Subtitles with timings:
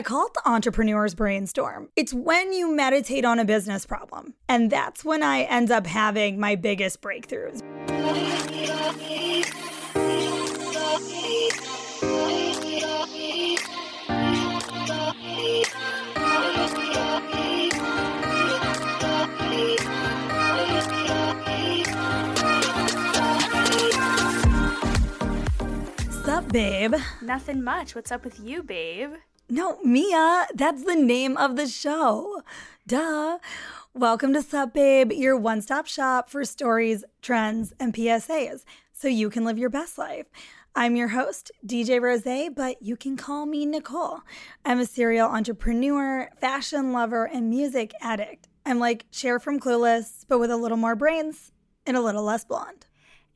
[0.00, 1.90] I call it the entrepreneur's brainstorm.
[1.94, 4.32] It's when you meditate on a business problem.
[4.48, 7.60] And that's when I end up having my biggest breakthroughs.
[26.24, 26.94] Sup, babe?
[27.20, 27.94] Nothing much.
[27.94, 29.10] What's up with you, babe?
[29.52, 32.42] No, Mia, that's the name of the show.
[32.86, 33.40] Duh.
[33.92, 39.28] Welcome to Sup Babe, your one stop shop for stories, trends, and PSAs so you
[39.28, 40.26] can live your best life.
[40.76, 44.20] I'm your host, DJ Rose, but you can call me Nicole.
[44.64, 48.46] I'm a serial entrepreneur, fashion lover, and music addict.
[48.64, 51.50] I'm like Cher from Clueless, but with a little more brains
[51.84, 52.86] and a little less blonde.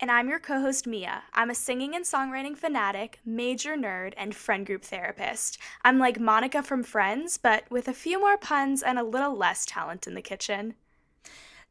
[0.00, 1.22] And I'm your co host, Mia.
[1.32, 5.58] I'm a singing and songwriting fanatic, major nerd, and friend group therapist.
[5.84, 9.64] I'm like Monica from Friends, but with a few more puns and a little less
[9.64, 10.74] talent in the kitchen.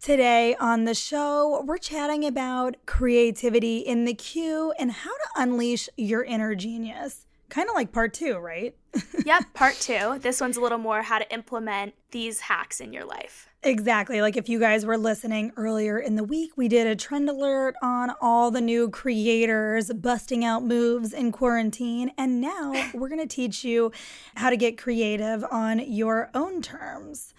[0.02, 5.88] Today on the show, we're chatting about creativity in the queue and how to unleash
[5.96, 7.26] your inner genius.
[7.54, 8.76] Kind of like part two, right?
[9.28, 10.18] yep, part two.
[10.18, 13.48] This one's a little more how to implement these hacks in your life.
[13.62, 14.22] Exactly.
[14.22, 17.76] Like if you guys were listening earlier in the week, we did a trend alert
[17.84, 22.12] on all the new creators busting out moves in quarantine.
[22.18, 23.92] And now we're going to teach you
[24.34, 27.36] how to get creative on your own terms.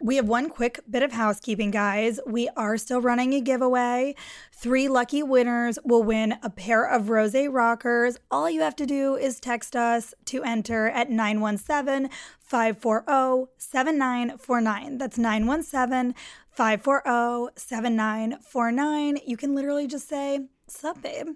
[0.00, 2.20] We have one quick bit of housekeeping, guys.
[2.26, 4.14] We are still running a giveaway.
[4.52, 8.18] Three lucky winners will win a pair of Rose rockers.
[8.30, 14.98] All you have to do is text us to enter at 917 540 7949.
[14.98, 16.14] That's 917
[16.50, 19.18] 540 7949.
[19.26, 21.28] You can literally just say, Sup, babe.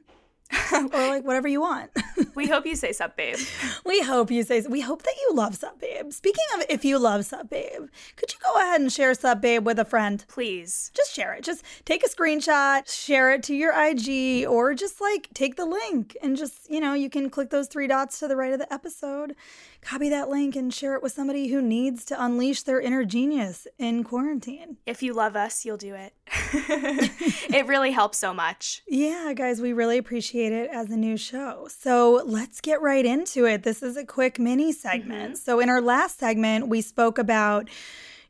[0.72, 1.90] or like whatever you want.
[2.34, 3.38] we hope you say sup, babe.
[3.84, 4.62] We hope you say.
[4.68, 6.12] We hope that you love sup, babe.
[6.12, 9.64] Speaking of, if you love sup, babe, could you go ahead and share sup, babe,
[9.64, 10.24] with a friend?
[10.28, 11.44] Please, just share it.
[11.44, 16.16] Just take a screenshot, share it to your IG, or just like take the link
[16.22, 18.72] and just you know you can click those three dots to the right of the
[18.72, 19.36] episode,
[19.80, 23.66] copy that link, and share it with somebody who needs to unleash their inner genius
[23.78, 24.76] in quarantine.
[24.86, 26.14] If you love us, you'll do it.
[26.26, 28.82] it really helps so much.
[28.86, 31.68] Yeah, guys, we really appreciate it as a new show.
[31.68, 33.62] So let's get right into it.
[33.62, 35.34] This is a quick mini segment.
[35.34, 35.34] Mm-hmm.
[35.34, 37.68] So, in our last segment, we spoke about,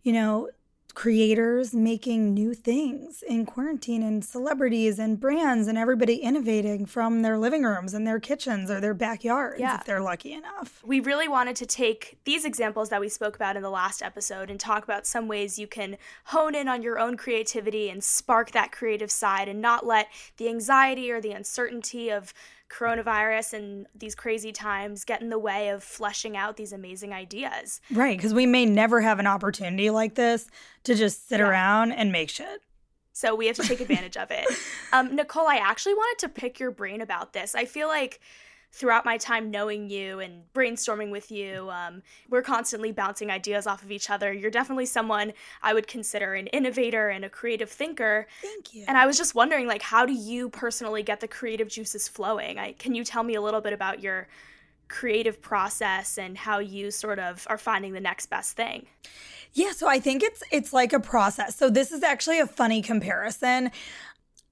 [0.02, 0.48] you know,
[0.92, 7.38] creators making new things in quarantine and celebrities and brands and everybody innovating from their
[7.38, 9.76] living rooms and their kitchens or their backyards yeah.
[9.76, 10.82] if they're lucky enough.
[10.84, 14.50] We really wanted to take these examples that we spoke about in the last episode
[14.50, 15.96] and talk about some ways you can
[16.26, 20.48] hone in on your own creativity and spark that creative side and not let the
[20.48, 22.32] anxiety or the uncertainty of
[22.70, 27.80] coronavirus and these crazy times get in the way of fleshing out these amazing ideas.
[27.90, 30.46] Right, because we may never have an opportunity like this
[30.84, 31.48] to just sit yeah.
[31.48, 32.62] around and make shit.
[33.12, 34.46] So we have to take advantage of it.
[34.92, 37.54] Um, Nicole, I actually wanted to pick your brain about this.
[37.54, 38.18] I feel like
[38.72, 43.82] throughout my time knowing you and brainstorming with you, um, we're constantly bouncing ideas off
[43.82, 44.32] of each other.
[44.32, 45.32] You're definitely someone
[45.62, 48.28] I would consider an innovator and a creative thinker.
[48.40, 48.84] Thank you.
[48.86, 52.58] And I was just wondering, like, how do you personally get the creative juices flowing?
[52.58, 54.28] I, can you tell me a little bit about your
[54.88, 58.86] creative process and how you sort of are finding the next best thing?
[59.52, 61.56] Yeah, so I think it's it's like a process.
[61.56, 63.70] So this is actually a funny comparison.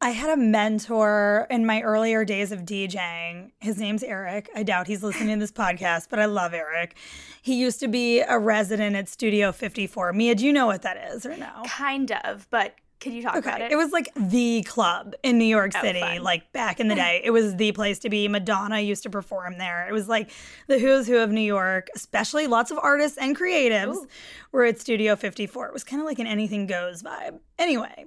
[0.00, 3.50] I had a mentor in my earlier days of DJing.
[3.58, 4.48] His name's Eric.
[4.54, 6.96] I doubt he's listening to this podcast, but I love Eric.
[7.42, 10.12] He used to be a resident at Studio 54.
[10.12, 11.50] Mia, do you know what that is or no?
[11.66, 13.48] Kind of, but can you talk okay.
[13.48, 13.72] about it?
[13.72, 17.20] It was like the club in New York oh, City, like back in the day.
[17.24, 18.28] it was the place to be.
[18.28, 19.88] Madonna used to perform there.
[19.88, 20.30] It was like
[20.68, 24.08] the who's who of New York, especially lots of artists and creatives Ooh.
[24.52, 25.66] were at Studio 54.
[25.66, 27.40] It was kind of like an anything goes vibe.
[27.58, 28.06] Anyway,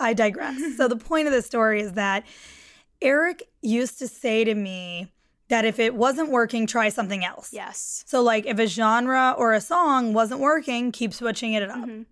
[0.00, 0.76] I digress.
[0.76, 2.24] so the point of the story is that
[3.00, 5.12] Eric used to say to me
[5.48, 7.52] that if it wasn't working, try something else.
[7.52, 8.04] Yes.
[8.06, 11.78] So like if a genre or a song wasn't working, keep switching it up.
[11.78, 12.02] Mm-hmm.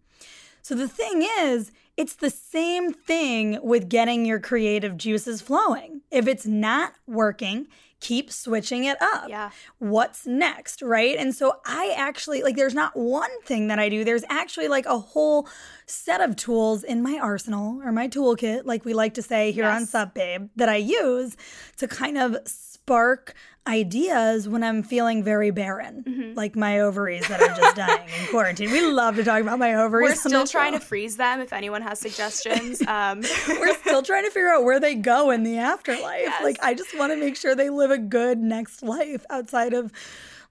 [0.62, 6.02] So the thing is, it's the same thing with getting your creative juices flowing.
[6.10, 7.68] If it's not working,
[8.00, 9.28] keep switching it up.
[9.28, 9.50] Yeah.
[9.78, 11.16] What's next, right?
[11.16, 14.04] And so I actually like there's not one thing that I do.
[14.04, 15.48] There's actually like a whole
[15.86, 19.64] set of tools in my arsenal or my toolkit, like we like to say here
[19.64, 19.80] yes.
[19.80, 21.36] on Sup Babe, that I use
[21.76, 23.34] to kind of spark
[23.66, 26.34] ideas when I'm feeling very barren, mm-hmm.
[26.34, 28.70] like my ovaries that are just dying in quarantine.
[28.70, 30.10] We love to talk about my ovaries.
[30.10, 30.78] We're still trying show.
[30.78, 32.82] to freeze them if anyone has suggestions.
[32.96, 33.22] Um.
[33.48, 36.20] We're still trying to figure out where they go in the afterlife.
[36.22, 36.42] Yes.
[36.42, 39.92] Like, I just want to make sure they live a good next life outside of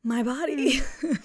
[0.03, 0.81] my body.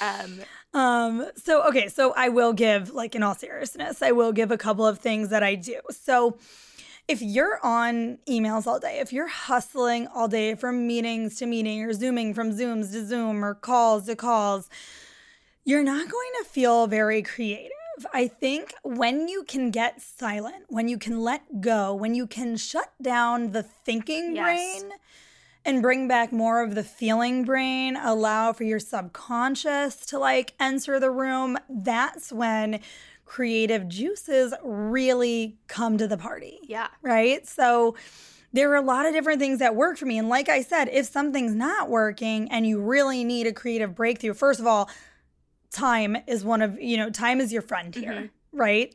[0.00, 0.40] Um,
[0.74, 4.58] um, so okay, so I will give, like in all seriousness, I will give a
[4.58, 5.80] couple of things that I do.
[5.90, 6.36] So
[7.06, 11.82] if you're on emails all day, if you're hustling all day from meetings to meeting
[11.82, 14.68] or zooming from Zooms to Zoom or calls to calls,
[15.64, 17.70] you're not going to feel very creative.
[18.12, 22.56] I think when you can get silent, when you can let go, when you can
[22.56, 24.80] shut down the thinking Yes.
[24.80, 24.92] brain
[25.64, 31.00] and bring back more of the feeling brain, allow for your subconscious to like enter
[31.00, 32.80] the room, that's when
[33.24, 36.88] creative juices really come to the party yeah.
[37.02, 37.46] right?
[37.48, 37.96] So
[38.52, 40.18] there are a lot of different things that work for me.
[40.18, 44.34] And like I said, if something's not working and you really need a creative breakthrough,
[44.34, 44.88] first of all,
[45.72, 48.56] time is one of, you know, time is your friend here, mm-hmm.
[48.56, 48.94] right?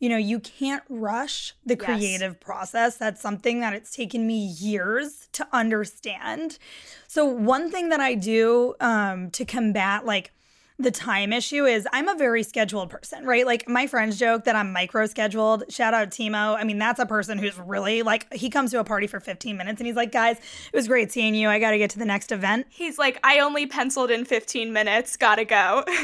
[0.00, 1.84] You know, you can't rush the Yes.
[1.84, 2.96] creative process.
[2.96, 6.58] That's something that it's taken me years to understand.
[7.06, 10.32] So, one thing that I do um, to combat like
[10.82, 13.46] the time issue is I'm a very scheduled person, right?
[13.46, 15.70] Like my friends joke that I'm micro scheduled.
[15.72, 16.56] Shout out Timo.
[16.56, 19.56] I mean, that's a person who's really like, he comes to a party for 15
[19.56, 21.48] minutes and he's like, guys, it was great seeing you.
[21.48, 22.66] I got to get to the next event.
[22.70, 25.16] He's like, I only penciled in 15 minutes.
[25.16, 25.84] Gotta go.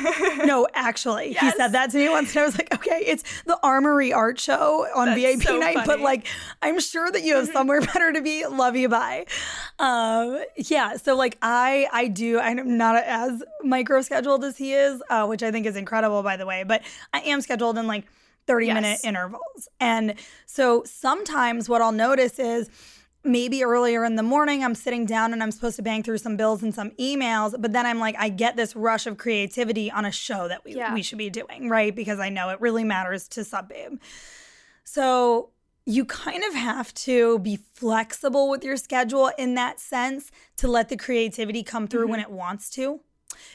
[0.46, 3.58] No, actually, he said that to me once and I was like, okay, it's the
[3.62, 6.26] Armory Art Show on That's VIP so night, but like,
[6.62, 8.46] I'm sure that you have somewhere better to be.
[8.46, 8.88] Love you.
[8.88, 9.26] Bye.
[9.78, 10.96] Um, yeah.
[10.96, 15.42] So like I, I do, I'm not as micro scheduled as he is, uh, which
[15.42, 16.82] I think is incredible, by the way, but
[17.12, 18.06] I am scheduled in like
[18.46, 19.68] 30 minute intervals.
[19.80, 20.14] And
[20.46, 22.70] so sometimes what I'll notice is,
[23.24, 26.36] maybe earlier in the morning i'm sitting down and i'm supposed to bang through some
[26.36, 30.04] bills and some emails but then i'm like i get this rush of creativity on
[30.04, 30.94] a show that we, Yeah.
[30.94, 33.98] we should be doing right because i know it really matters to Sup Babe
[34.84, 35.50] so
[35.84, 40.88] you kind of have to be flexible with your schedule in that sense to let
[40.88, 42.10] the creativity come through Mm-hmm.
[42.10, 43.00] when it wants to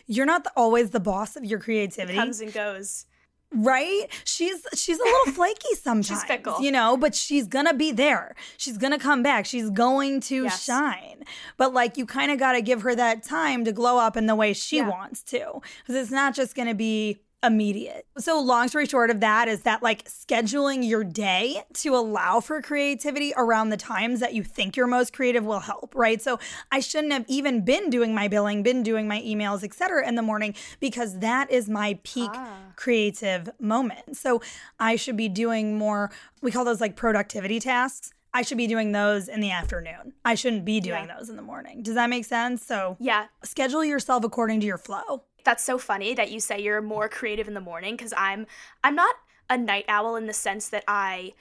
[0.08, 3.06] you're not the, always the boss of your creativity Comes and goes.
[3.54, 6.62] right she's she's a little flaky sometimes fickle.
[6.62, 10.64] you know but she's gonna be there she's gonna come back she's going to Yes.
[10.64, 11.24] shine
[11.58, 14.26] but like you kind of got to give her that time to glow up in
[14.26, 14.90] the way she Yeah.
[14.90, 19.48] wants to because it's not just gonna be immediate so long story short of that
[19.48, 24.44] is that like scheduling your day to allow for creativity around the times that you
[24.44, 26.40] think you're most creative will help right so
[26.72, 30.22] i shouldn't have even been doing my billing been doing my emails etc in the
[30.22, 32.58] morning because that is my peak Ah.
[32.76, 34.18] creative moment.
[34.18, 34.42] So
[34.80, 36.12] I should be doing more,
[36.42, 38.12] we call those like productivity tasks.
[38.34, 40.14] I should be doing those in the afternoon.
[40.24, 41.18] I shouldn't be doing Yeah.
[41.18, 41.84] those in the morning.
[41.84, 42.66] Does that make sense?
[42.66, 43.26] So Yeah.
[43.44, 45.24] schedule yourself according to your flow.
[45.44, 48.48] That's so funny that you say you're more creative in the morning because I'm
[48.84, 49.16] I'm not
[49.50, 51.34] a night owl in the sense that I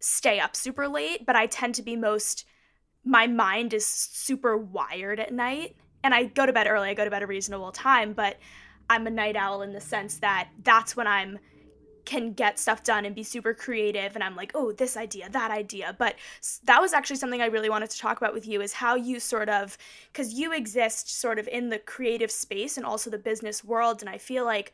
[0.00, 2.44] stay up super late, but I tend to be most
[3.04, 5.76] my mind is super wired at night.
[6.02, 8.36] And I go to bed early, I go to bed a reasonable time, but
[8.90, 11.38] I'm a night owl in the sense that that's when I'm
[12.06, 15.50] can get stuff done and be super creative and I'm like, "Oh, this idea, that
[15.50, 16.14] idea." But
[16.64, 19.20] that was actually something I really wanted to talk about with you is how you
[19.20, 19.76] sort of
[20.14, 24.08] cuz you exist sort of in the creative space and also the business world and
[24.08, 24.72] I feel like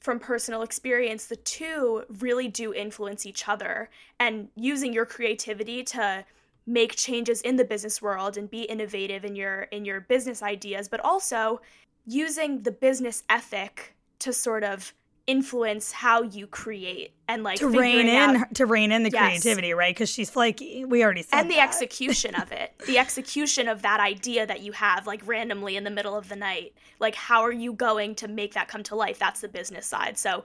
[0.00, 3.88] from personal experience the two really do influence each other
[4.18, 6.24] and using your creativity to
[6.66, 10.88] make changes in the business world and be innovative in your in your business ideas
[10.88, 11.60] but also
[12.06, 14.92] using the business ethic to sort of
[15.26, 19.40] influence how you create and like to rein in out- to rein in the Yes.
[19.42, 19.94] creativity, right?
[19.94, 20.84] Because she's flaky.
[20.84, 21.68] We already said and the that.
[21.68, 25.90] execution of it the execution of that idea that you have like randomly in the
[25.90, 29.18] middle of the night like how are you going to make that come to life
[29.18, 30.42] that's the business side so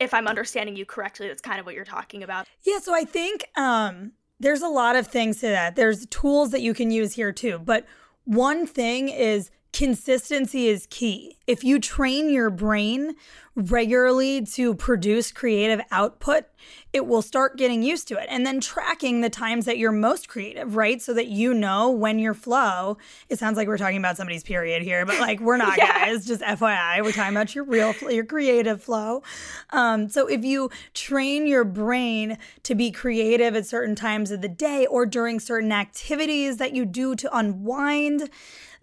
[0.00, 3.04] if i'm understanding you correctly that's kind of what you're talking about Yeah, so I
[3.04, 5.74] think um, there's a lot of things to that.
[5.76, 7.58] There's tools that you can use here too.
[7.58, 7.86] But
[8.24, 11.36] one thing is consistency is key.
[11.46, 13.14] If you train your brain
[13.54, 16.44] regularly to produce creative output,
[16.92, 18.26] it will start getting used to it.
[18.30, 21.00] And then tracking the times that you're most creative, right?
[21.02, 22.96] So that you know when your flow,
[23.28, 26.06] it sounds like we're talking about somebody's period here, but like we're not, Yeah.
[26.06, 26.24] guys.
[26.26, 29.22] Just FYI, we're talking about your real, your creative flow.
[29.70, 34.48] Um, so if you train your brain to be creative at certain times of the
[34.48, 38.30] day or during certain activities that you do to unwind,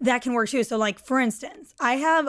[0.00, 0.62] that can work too.
[0.62, 2.28] So, like for instance, I have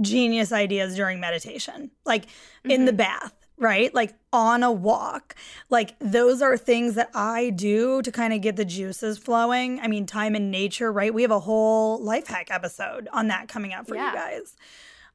[0.00, 2.24] genius ideas during meditation, like
[2.64, 3.34] in the bath.
[3.60, 3.92] Right?
[3.92, 5.34] Like on a walk.
[5.68, 9.80] Like those are things that I do to kind of get the juices flowing.
[9.80, 11.12] I mean, time in nature, right?
[11.12, 14.10] We have a whole life hack episode on that coming up for Yeah.
[14.10, 14.56] you guys.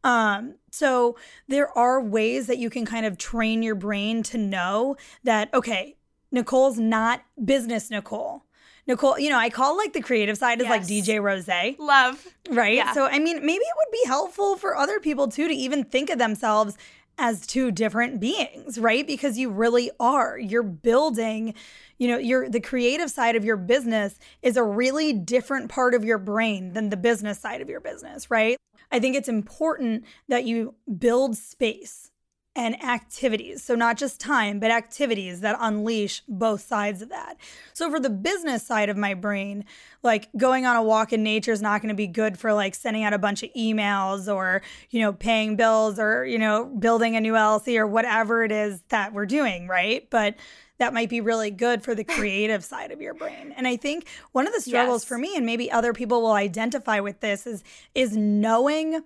[0.03, 1.15] Um, so
[1.47, 5.95] there are ways that you can kind of train your brain to know that, okay,
[6.31, 8.43] Nicole's not business Nicole.
[8.85, 11.47] Nicole, you know, I call like the creative side is like DJ Rose,
[11.79, 12.27] Love.
[12.49, 12.75] right?
[12.75, 12.93] Yeah.
[12.93, 16.09] So, I mean, maybe it would be helpful for other people too to even think
[16.09, 16.77] of themselves
[17.17, 19.05] as two different beings, right?
[19.05, 20.37] Because you really are.
[20.37, 21.53] You're building,
[21.97, 26.03] you know, your the creative side of your business is a really different part of
[26.03, 28.57] your brain than the business side of your business, right?
[28.91, 32.11] I think it's important that you build space
[32.55, 33.63] and activities.
[33.63, 37.37] So, not just time, but activities that unleash both sides of that.
[37.73, 39.65] So, for the business side of my brain,
[40.03, 42.75] like going on a walk in nature is not going to be good for like
[42.75, 47.15] sending out a bunch of emails or, you know, paying bills or, you know, building
[47.15, 50.07] a new LLC or whatever it is that we're doing, right?
[50.09, 50.35] But
[50.79, 53.53] that might be really good for the creative side of your brain.
[53.57, 55.07] And I think one of the struggles Yes.
[55.07, 57.63] for me and maybe other people will identify with this is
[57.95, 59.01] is knowing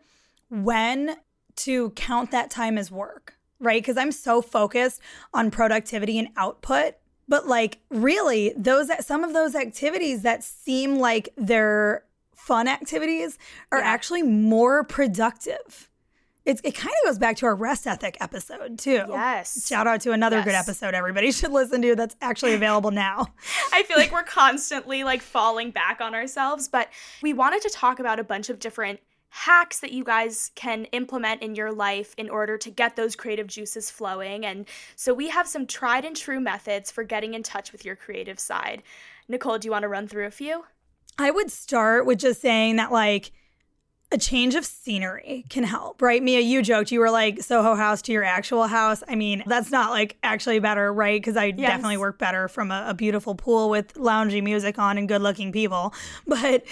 [0.49, 1.17] when
[1.57, 3.81] to count that time as work, right?
[3.81, 5.01] Because I'm so focused
[5.33, 6.95] on productivity and output.
[7.27, 12.03] But like really, those some of those activities that seem like they're
[12.35, 13.37] fun activities
[13.71, 13.85] are Yeah.
[13.85, 15.89] actually more productive.
[16.45, 19.03] It's, it kind of goes back to our rest ethic episode too.
[19.09, 19.67] Yes.
[19.67, 23.33] Shout out to another good episode everybody should listen to that's actually available now.
[23.73, 26.87] I feel like we're constantly like falling back on ourselves, but
[27.21, 31.41] we wanted to talk about a bunch of different hacks that you guys can implement
[31.41, 34.45] in your life in order to get those creative juices flowing.
[34.45, 34.65] And
[34.95, 38.39] so we have some tried and true methods for getting in touch with your creative
[38.39, 38.83] side.
[39.27, 40.65] Nicole, do you want to run through a few?
[41.17, 43.31] I would start with just saying that like
[44.09, 46.23] a change of scenery can help, right?
[46.23, 49.03] Mia, you joked you were like Soho House to your actual house.
[49.05, 51.19] I mean, that's not like actually better, right?
[51.19, 55.09] Because I definitely work better from a, a beautiful pool with loungy music on and
[55.09, 55.93] good-looking people.
[56.25, 56.63] But,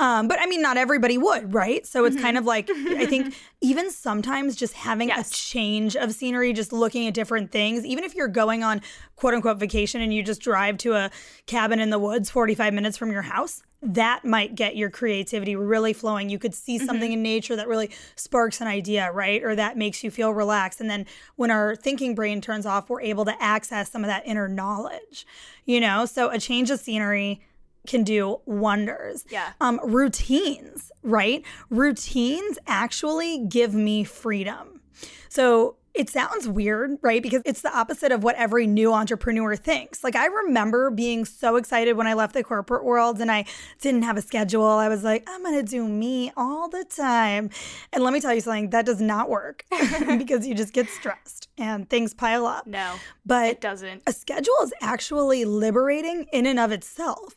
[0.00, 1.86] um, but I mean, not everybody would, right?
[1.86, 5.30] So it's kind of like I think even sometimes just having Yes.
[5.30, 8.80] a change of scenery, just looking at different things, even if you're going on
[9.16, 11.10] quote unquote vacation and you just drive to a
[11.46, 15.92] cabin in the woods 45 minutes from your house, that might get your creativity really
[15.92, 16.30] flowing.
[16.30, 19.42] You could see something in nature that really sparks an idea, right?
[19.42, 20.80] Or that makes you feel relaxed.
[20.80, 24.22] And then when our thinking brain turns off, we're able to access some of that
[24.24, 25.26] inner knowledge,
[25.64, 26.06] you know?
[26.06, 27.40] So a change of scenery
[27.86, 29.24] can do wonders.
[29.28, 29.52] Yeah.
[29.60, 31.44] Um, routines, right?
[31.68, 34.80] Routines actually give me freedom.
[35.28, 37.22] So it sounds weird, right?
[37.22, 40.02] Because it's the opposite of what every new entrepreneur thinks.
[40.02, 43.44] Like, I remember being so excited when I left the corporate world and I
[43.80, 44.64] didn't have a schedule.
[44.64, 47.50] I was like, I'm going to do me all the time.
[47.92, 49.64] And let me tell you something, that does not work
[50.18, 52.66] because you just get stressed and things pile up.
[52.66, 52.94] No,
[53.26, 54.02] But it doesn't.
[54.06, 57.36] a schedule is actually liberating in and of itself.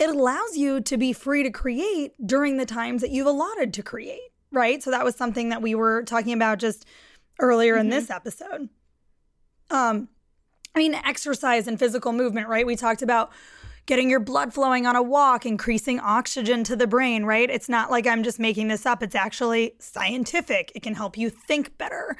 [0.00, 3.82] It allows you to be free to create during the times that you've allotted to
[3.84, 4.82] create, right?
[4.82, 6.84] So that was something that we were talking about just
[7.42, 8.70] earlier in this episode.
[9.70, 10.08] Um
[10.74, 12.66] I mean exercise and physical movement, right?
[12.66, 13.30] We talked about
[13.86, 17.50] getting your blood flowing on a walk, increasing oxygen to the brain, right?
[17.50, 19.02] It's not like I'm just making this up.
[19.02, 20.72] It's actually scientific.
[20.74, 22.16] It can help you think better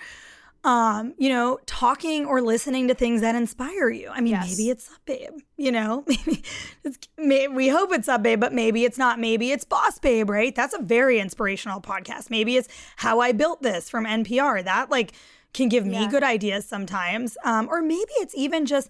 [0.64, 4.08] um, you know, talking or listening to things that inspire you.
[4.10, 4.50] I mean, Yes.
[4.50, 5.32] maybe it's up, babe.
[5.56, 6.42] You know, maybe
[6.84, 9.18] it's, may, we hope it's up, babe, but maybe it's not.
[9.18, 10.30] Maybe it's boss, babe.
[10.30, 10.54] Right?
[10.54, 12.30] That's a very inspirational podcast.
[12.30, 14.64] Maybe it's how I built this from NPR.
[14.64, 15.12] That like
[15.52, 16.08] can give me Yeah.
[16.10, 17.36] good ideas sometimes.
[17.44, 18.88] Um, or maybe it's even just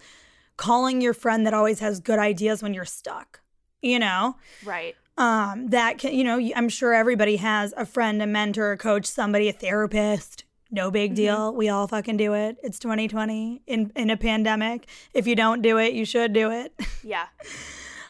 [0.59, 3.41] calling your friend that always has good ideas when you're stuck.
[3.81, 4.95] You know, Right.
[5.17, 9.07] um, that can, you know, I'm sure everybody has a friend, a mentor, a coach,
[9.07, 10.45] somebody, a therapist.
[10.73, 11.55] No big deal.
[11.55, 12.57] We all fucking do it.
[12.63, 14.89] It's 2020 in, in a pandemic.
[15.13, 16.75] If you don't do it, you should do it.
[17.05, 17.27] Yeah.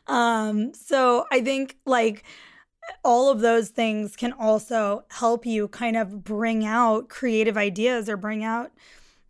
[0.09, 2.25] Um, so I think like
[3.05, 8.17] all of those things can also help you kind of bring out creative ideas or
[8.17, 8.73] bring out,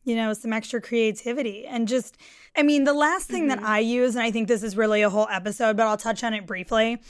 [0.05, 1.67] you know, some extra creativity.
[1.67, 2.17] And just,
[2.57, 5.11] I mean, the last thing that I use, and I think this is really a
[5.11, 7.03] whole episode, but I'll touch on it briefly.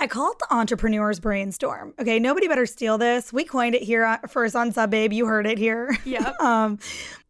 [0.00, 1.94] I call it the entrepreneur's brainstorm.
[1.98, 3.32] Okay, nobody better steal this.
[3.32, 5.12] We coined it here on- first on Sup Babe.
[5.12, 5.96] You heard it here.
[6.04, 6.40] Yep.
[6.40, 6.78] um,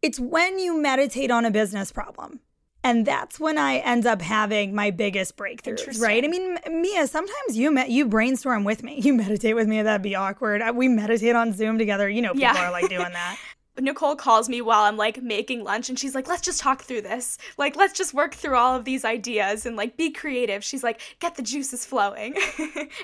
[0.01, 2.39] it's when you meditate on a business problem.
[2.83, 6.23] And that's when I end up having my biggest breakthroughs, right?
[6.23, 8.99] I mean, Mia, sometimes you met you brainstorm with me.
[9.03, 9.83] You meditate with me.
[9.83, 10.61] That'd be awkward.
[10.63, 12.09] Uh, We meditate on Zoom together.
[12.09, 12.67] You know, people Yeah.
[12.67, 13.37] are like doing that.
[13.79, 17.01] Nicole calls me while I'm like making lunch and she's like, let's just talk through
[17.01, 17.37] this.
[17.57, 20.63] Like, let's just work through all of these ideas and like be creative.
[20.63, 22.35] She's like, get the juices flowing.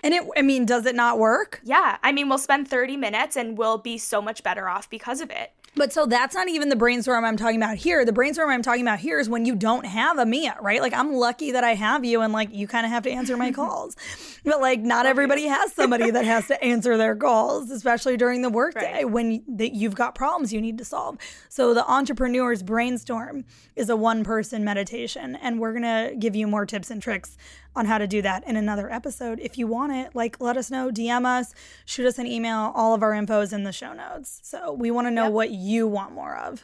[0.04, 1.62] And it, I mean, does it not work?
[1.64, 1.98] yeah.
[2.04, 5.32] I mean, we'll spend 30 minutes and we'll be so much better off because of
[5.32, 5.52] it.
[5.78, 8.04] But so that's not even the brainstorm I'm talking about here.
[8.04, 10.82] The brainstorm I'm talking about here is when you don't have a Mia, right?
[10.82, 13.38] Like I'm lucky that I have you and like you kind of have to answer
[13.38, 13.96] my calls.
[14.44, 18.50] But like not everybody has somebody that has to answer their calls, especially during the
[18.50, 19.10] workday Right.
[19.10, 21.18] when that you've got problems you need to solve.
[21.50, 23.44] So the entrepreneur's brainstorm
[23.76, 25.36] is a one person meditation.
[25.36, 27.36] And we're going to give you more tips and tricks
[27.78, 29.40] on how to do that in another episode.
[29.40, 31.54] If you want it, like let us know, DM us,
[31.86, 32.72] shoot us an email.
[32.76, 34.40] All of our info is in the show notes.
[34.44, 35.34] So we want to know yep.
[35.34, 36.64] what you want more of.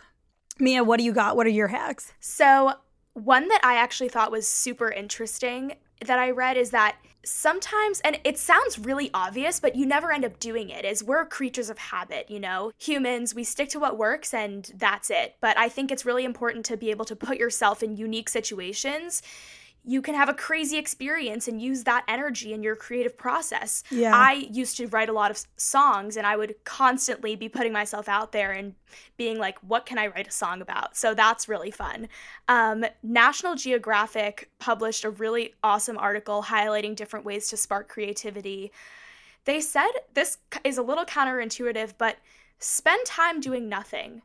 [0.59, 1.35] Mia, what do you got?
[1.35, 2.13] What are your hacks?
[2.19, 2.73] So,
[3.13, 8.19] one that I actually thought was super interesting that I read is that sometimes, and
[8.23, 11.77] it sounds really obvious, but you never end up doing it, is we're creatures of
[11.77, 12.71] habit, you know?
[12.79, 15.35] Humans, we stick to what works and that's it.
[15.41, 19.21] But I think it's really important to be able to put yourself in unique situations
[19.85, 23.83] you can have a crazy experience and use that energy in your creative process.
[23.91, 24.15] Yeah.
[24.15, 28.07] I used to write a lot of songs and I would constantly be putting myself
[28.07, 28.75] out there and
[29.17, 30.95] being like, what can I write a song about?
[30.95, 32.07] So that's really fun.
[32.47, 38.71] Um, National Geographic published a really awesome article highlighting different ways to spark creativity.
[39.45, 42.17] They said this is a little counterintuitive, but
[42.59, 44.21] spend time doing nothing.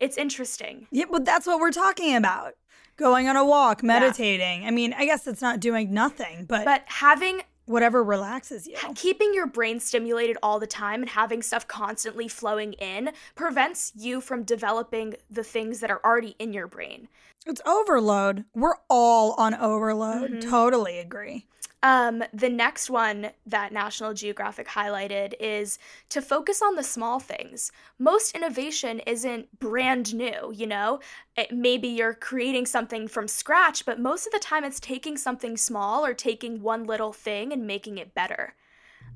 [0.00, 0.86] It's interesting.
[0.90, 2.54] Yeah, but that's what we're talking about
[2.96, 4.62] going on a walk, meditating.
[4.62, 4.68] Yeah.
[4.68, 8.76] I mean, I guess it's not doing nothing, but but having whatever relaxes you.
[8.94, 14.20] Keeping your brain stimulated all the time and having stuff constantly flowing in prevents you
[14.20, 17.08] from developing the things that are already in your brain.
[17.46, 18.44] It's overload.
[18.54, 20.30] We're all on overload.
[20.30, 20.50] Mm-hmm.
[20.50, 21.46] Totally agree.
[21.82, 27.70] Um, the next one that National Geographic highlighted is to focus on the small things.
[28.00, 30.98] Most innovation isn't brand new, you know?
[31.36, 35.56] It, maybe you're creating something from scratch, but most of the time it's taking something
[35.56, 38.54] small or taking one little thing and making it better.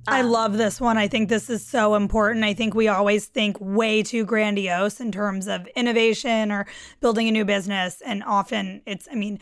[0.07, 0.99] Um, I love this one.
[0.99, 2.45] I think this is so important.
[2.45, 6.67] I think we always think way too grandiose in terms of innovation or
[7.01, 8.01] building a new business.
[8.05, 9.41] And often it's, I mean,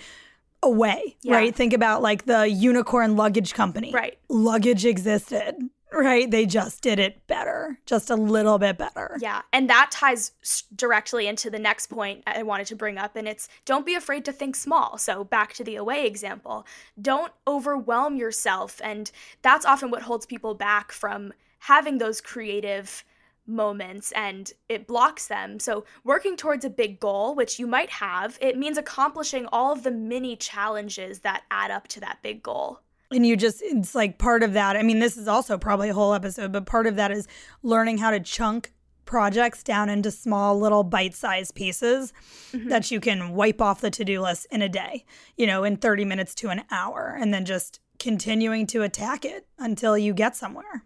[0.63, 1.35] away, yeah.
[1.35, 1.55] right?
[1.55, 3.93] Think about like the unicorn luggage company.
[3.93, 4.19] Right.
[4.29, 5.57] Luggage existed,
[5.93, 6.31] right?
[6.31, 9.17] They just did it better, just a little bit better.
[9.21, 9.43] Yeah.
[9.53, 10.33] And that ties
[10.75, 13.17] directly into the next point I wanted to bring up.
[13.17, 14.99] And it's don't be afraid to think small.
[14.99, 16.67] So back to the Away example,
[17.01, 18.81] don't overwhelm yourself.
[18.85, 19.11] And
[19.43, 23.05] that's often what holds people back from having those creative
[23.51, 25.59] moments and it blocks them.
[25.59, 29.83] So, working towards a big goal, which you might have, it means accomplishing all of
[29.83, 32.81] the mini challenges that add up to that big goal.
[33.13, 34.77] And you just, it's like part of that.
[34.77, 37.27] I mean, this is also probably a whole episode, but part of that is
[37.63, 38.73] learning how to chunk
[39.05, 42.13] projects down into small little bite-sized pieces
[42.53, 42.69] mm-hmm.
[42.69, 45.05] that you can wipe off the to-do list in a day,
[45.37, 49.49] you know, in 30 minutes to an hour and then just continuing to attack it
[49.59, 50.85] until you get somewhere.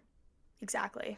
[0.59, 1.17] Exactly.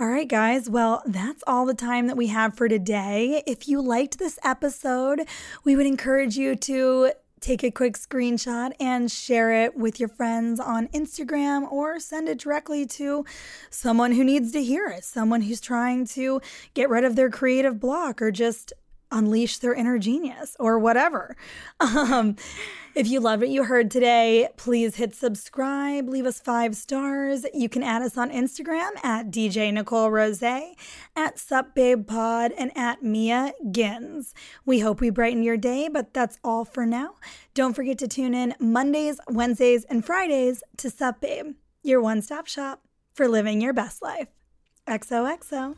[0.00, 0.70] All right, guys.
[0.70, 3.42] Well, that's all the time that we have for today.
[3.48, 5.22] If you liked this episode,
[5.64, 10.60] we would encourage you to take a quick screenshot and share it with your friends
[10.60, 13.24] on Instagram or send it directly to
[13.70, 16.40] someone who needs to hear it, someone who's trying to
[16.74, 18.72] get rid of their creative block or just
[19.10, 21.36] unleash their inner genius or whatever.
[21.80, 22.36] Um,
[22.94, 27.46] if you love what you heard today, please hit subscribe, leave us five stars.
[27.54, 32.76] You can add us on Instagram at DJ Nicole Rose, at Sup Babe Pod, and
[32.76, 34.34] at Mia Gins.
[34.66, 37.14] We hope we brighten your day, but that's all for now.
[37.54, 42.48] Don't forget to tune in Mondays, Wednesdays, and Fridays to Sup Babe, your one stop
[42.48, 42.82] shop
[43.14, 44.28] for living your best life.
[44.88, 45.76] XOXO.